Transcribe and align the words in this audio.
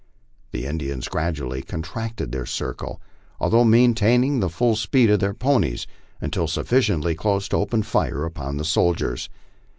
The 0.51 0.65
Indians 0.65 1.07
gradually 1.07 1.61
contracted 1.61 2.31
their 2.31 2.47
circle, 2.47 2.99
although 3.39 3.63
maintaining 3.63 4.39
the 4.39 4.49
full 4.49 4.75
speed 4.75 5.11
of 5.11 5.19
their 5.19 5.35
ponies, 5.35 5.85
until 6.19 6.47
sufficiently 6.47 7.13
close 7.13 7.47
to 7.49 7.57
open 7.57 7.83
fire 7.83 8.25
upon 8.25 8.57
the 8.57 8.65
soldiers. 8.65 9.29